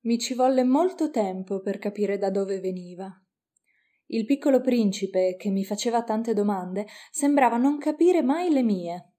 [0.00, 3.10] Mi ci volle molto tempo per capire da dove veniva.
[4.06, 9.12] Il piccolo principe, che mi faceva tante domande, sembrava non capire mai le mie.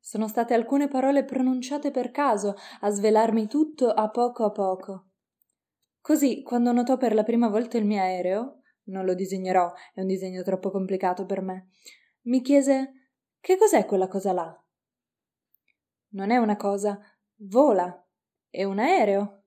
[0.00, 5.08] Sono state alcune parole pronunciate per caso a svelarmi tutto a poco a poco.
[6.00, 10.06] Così, quando notò per la prima volta il mio aereo, non lo disegnerò, è un
[10.06, 11.68] disegno troppo complicato per me,
[12.22, 14.64] mi chiese che cos'è quella cosa là?
[16.12, 16.98] Non è una cosa,
[17.36, 18.06] vola,
[18.48, 19.37] è un aereo,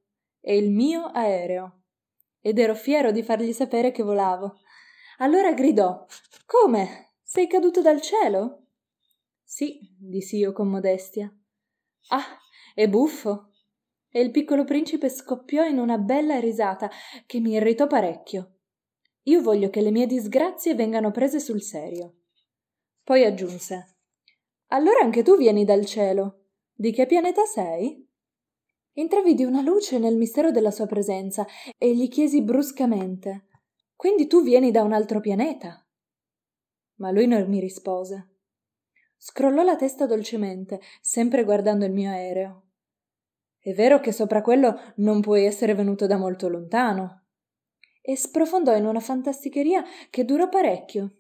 [0.42, 1.84] è il mio aereo.
[2.42, 4.60] Ed ero fiero di fargli sapere che volavo.
[5.20, 6.06] Allora gridò:
[6.46, 7.14] Come?
[7.22, 8.66] Sei caduto dal cielo?
[9.44, 11.34] Sì, dissi io con modestia.
[12.08, 12.38] Ah,
[12.74, 13.52] è buffo.
[14.10, 16.90] E il piccolo principe scoppiò in una bella risata
[17.26, 18.56] che mi irritò parecchio.
[19.24, 22.16] Io voglio che le mie disgrazie vengano prese sul serio.
[23.04, 23.98] Poi aggiunse:
[24.68, 26.48] Allora anche tu vieni dal cielo.
[26.74, 28.11] Di che pianeta sei?
[28.94, 33.48] Intravidi una luce nel mistero della sua presenza e gli chiesi bruscamente:
[33.96, 35.86] Quindi tu vieni da un altro pianeta?
[36.96, 38.28] Ma lui non mi rispose.
[39.16, 42.66] Scrollò la testa dolcemente, sempre guardando il mio aereo.
[43.60, 47.28] È vero che sopra quello non puoi essere venuto da molto lontano.
[48.02, 51.18] E sprofondò in una fantasticheria che durò parecchio.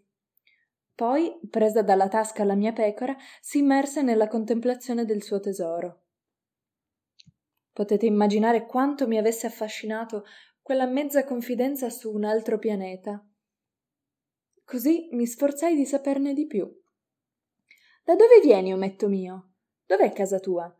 [0.93, 6.00] Poi, presa dalla tasca la mia pecora, si immerse nella contemplazione del suo tesoro.
[7.73, 10.25] Potete immaginare quanto mi avesse affascinato
[10.61, 13.25] quella mezza confidenza su un altro pianeta.
[14.63, 16.69] Così mi sforzai di saperne di più.
[18.03, 19.53] Da dove vieni, ometto mio?
[19.85, 20.73] Dov'è casa tua?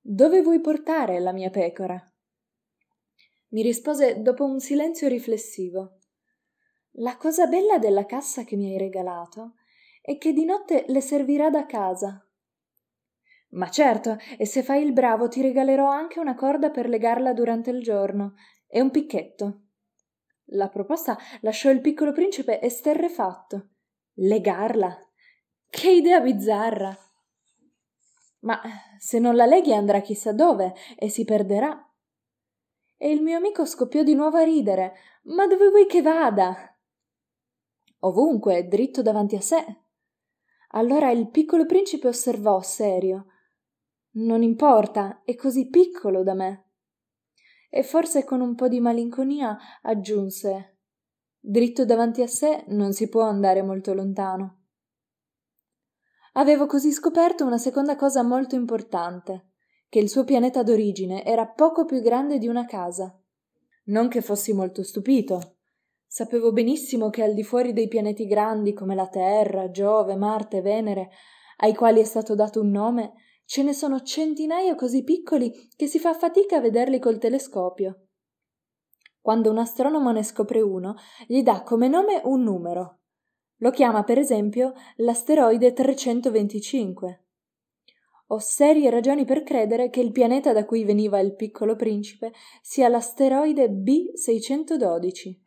[0.00, 2.00] Dove vuoi portare la mia pecora?
[3.48, 5.98] Mi rispose dopo un silenzio riflessivo.
[6.98, 9.54] La cosa bella della cassa che mi hai regalato
[10.00, 12.25] è che di notte le servirà da casa.
[13.50, 17.70] Ma certo, e se fai il bravo ti regalerò anche una corda per legarla durante
[17.70, 18.34] il giorno
[18.66, 19.62] e un picchetto.
[20.50, 23.68] La proposta lasciò il piccolo principe esterrefatto.
[24.14, 24.96] Legarla?
[25.68, 26.96] Che idea bizzarra!
[28.40, 28.60] Ma
[28.98, 31.82] se non la leghi andrà chissà dove e si perderà.
[32.96, 34.94] E il mio amico scoppiò di nuovo a ridere.
[35.24, 36.76] Ma dove vuoi che vada?
[38.00, 39.64] Ovunque, dritto davanti a sé.
[40.70, 43.26] Allora il piccolo principe osservò serio.
[44.16, 46.64] Non importa, è così piccolo da me.
[47.68, 50.76] E forse con un po' di malinconia aggiunse
[51.48, 54.62] Dritto davanti a sé non si può andare molto lontano.
[56.32, 59.50] Avevo così scoperto una seconda cosa molto importante,
[59.88, 63.16] che il suo pianeta d'origine era poco più grande di una casa.
[63.84, 65.58] Non che fossi molto stupito.
[66.04, 71.10] Sapevo benissimo che al di fuori dei pianeti grandi come la Terra, Giove, Marte, Venere,
[71.58, 73.12] ai quali è stato dato un nome,
[73.46, 78.08] ce ne sono centinaia così piccoli che si fa fatica a vederli col telescopio.
[79.20, 80.96] Quando un astronomo ne scopre uno,
[81.26, 82.98] gli dà come nome un numero,
[83.60, 87.24] lo chiama per esempio l'asteroide 325.
[88.28, 92.88] Ho serie ragioni per credere che il pianeta da cui veniva il piccolo principe sia
[92.88, 95.40] l'asteroide B612.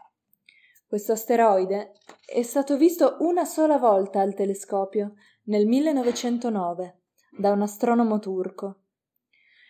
[0.88, 1.92] Questo asteroide
[2.26, 6.99] è stato visto una sola volta al telescopio, nel 1909,
[7.38, 8.84] da un astronomo turco.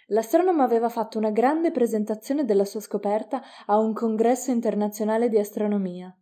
[0.08, 6.14] L'astronomo aveva fatto una grande presentazione della sua scoperta a un congresso internazionale di astronomia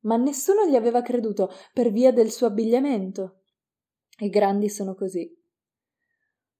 [0.00, 3.40] ma nessuno gli aveva creduto per via del suo abbigliamento.
[4.20, 5.34] I grandi sono così.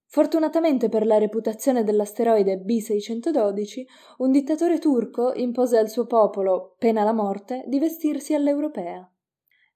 [0.05, 3.83] Fortunatamente per la reputazione dell'asteroide B612,
[4.17, 9.07] un dittatore turco impose al suo popolo, pena la morte, di vestirsi all'europea.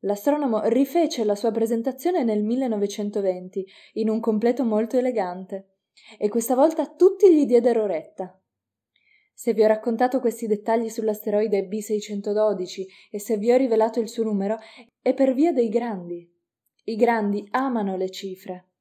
[0.05, 5.75] L'astronomo rifece la sua presentazione nel 1920, in un completo molto elegante,
[6.17, 8.37] e questa volta tutti gli diedero retta.
[9.33, 14.23] Se vi ho raccontato questi dettagli sull'asteroide B612 e se vi ho rivelato il suo
[14.23, 14.57] numero,
[15.01, 16.29] è per via dei grandi.
[16.83, 18.71] I grandi amano le cifre.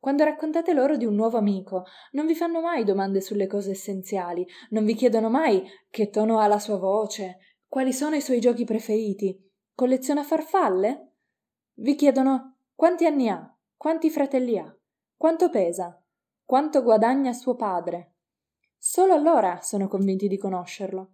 [0.00, 4.44] Quando raccontate loro di un nuovo amico, non vi fanno mai domande sulle cose essenziali,
[4.70, 7.38] non vi chiedono mai che tono ha la sua voce,
[7.68, 9.40] quali sono i suoi giochi preferiti,
[9.74, 11.12] colleziona farfalle?
[11.74, 14.76] Vi chiedono quanti anni ha, quanti fratelli ha,
[15.16, 16.00] quanto pesa,
[16.44, 18.14] quanto guadagna suo padre,
[18.86, 21.12] Solo allora sono convinti di conoscerlo.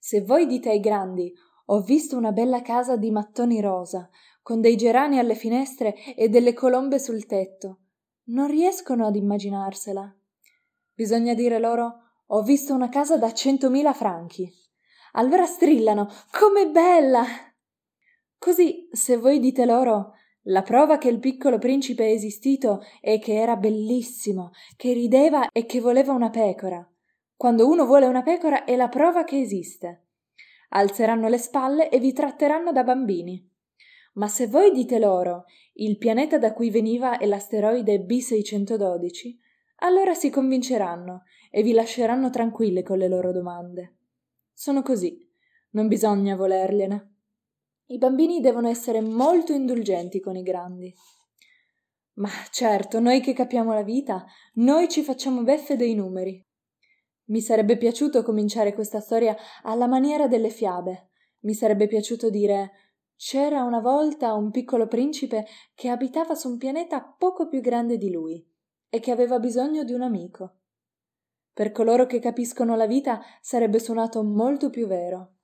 [0.00, 1.32] Se voi dite ai grandi
[1.66, 4.10] ho visto una bella casa di mattoni rosa,
[4.42, 7.82] con dei gerani alle finestre e delle colombe sul tetto,
[8.30, 10.12] non riescono ad immaginarsela.
[10.92, 11.94] Bisogna dire loro
[12.26, 14.52] ho visto una casa da centomila franchi.
[15.18, 17.24] Allora strillano Come bella.
[18.38, 20.12] Così, se voi dite loro
[20.48, 25.64] la prova che il piccolo principe è esistito è che era bellissimo, che rideva e
[25.64, 26.86] che voleva una pecora.
[27.34, 30.04] Quando uno vuole una pecora è la prova che esiste.
[30.70, 33.42] Alzeranno le spalle e vi tratteranno da bambini.
[34.14, 39.36] Ma se voi dite loro il pianeta da cui veniva è l'asteroide B612,
[39.76, 43.96] allora si convinceranno e vi lasceranno tranquille con le loro domande.
[44.58, 45.22] Sono così,
[45.72, 47.16] non bisogna volergliene.
[47.88, 50.94] I bambini devono essere molto indulgenti con i grandi.
[52.14, 54.24] Ma certo, noi che capiamo la vita,
[54.54, 56.42] noi ci facciamo beffe dei numeri.
[57.24, 61.10] Mi sarebbe piaciuto cominciare questa storia alla maniera delle fiabe.
[61.40, 62.70] Mi sarebbe piaciuto dire
[63.14, 68.10] c'era una volta un piccolo principe che abitava su un pianeta poco più grande di
[68.10, 68.42] lui
[68.88, 70.60] e che aveva bisogno di un amico.
[71.56, 75.36] Per coloro che capiscono la vita sarebbe suonato molto più vero.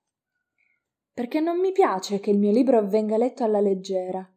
[1.11, 4.31] Perché non mi piace che il mio libro venga letto alla leggera.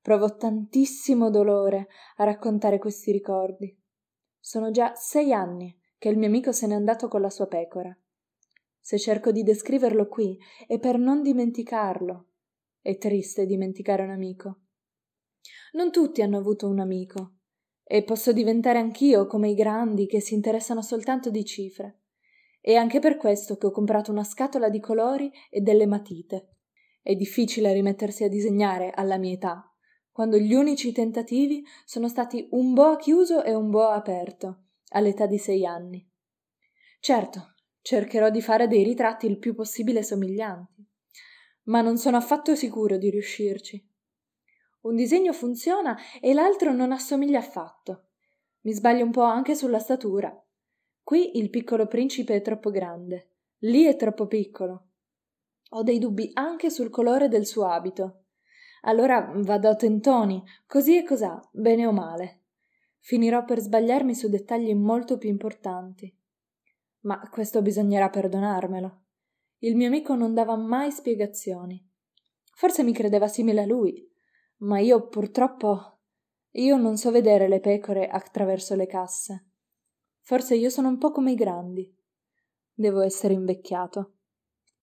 [0.00, 1.88] Provo tantissimo dolore
[2.18, 3.76] a raccontare questi ricordi.
[4.38, 7.92] Sono già sei anni che il mio amico se n'è andato con la sua pecora.
[8.78, 10.38] Se cerco di descriverlo qui
[10.68, 12.26] è per non dimenticarlo,
[12.80, 14.60] è triste dimenticare un amico.
[15.72, 17.35] Non tutti hanno avuto un amico,
[17.88, 22.00] e posso diventare anch'io come i grandi che si interessano soltanto di cifre.
[22.60, 26.56] È anche per questo che ho comprato una scatola di colori e delle matite.
[27.00, 29.72] È difficile rimettersi a disegnare alla mia età,
[30.10, 35.38] quando gli unici tentativi sono stati un boa chiuso e un boa aperto, all'età di
[35.38, 36.04] sei anni.
[36.98, 40.86] Certo, cercherò di fare dei ritratti il più possibile somiglianti
[41.66, 43.94] ma non sono affatto sicuro di riuscirci.
[44.86, 48.10] Un disegno funziona e l'altro non assomiglia affatto.
[48.60, 50.32] Mi sbaglio un po' anche sulla statura.
[51.02, 54.90] Qui il piccolo principe è troppo grande, lì è troppo piccolo.
[55.70, 58.26] Ho dei dubbi anche sul colore del suo abito.
[58.82, 62.44] Allora vado a tentoni, così e cosà, bene o male.
[63.00, 66.16] Finirò per sbagliarmi su dettagli molto più importanti.
[67.00, 69.02] Ma questo bisognerà perdonarmelo.
[69.58, 71.84] Il mio amico non dava mai spiegazioni.
[72.54, 74.14] Forse mi credeva simile a lui,
[74.58, 75.98] ma io purtroppo
[76.52, 79.50] io non so vedere le pecore attraverso le casse.
[80.20, 81.94] Forse io sono un po' come i grandi.
[82.72, 84.15] Devo essere invecchiato.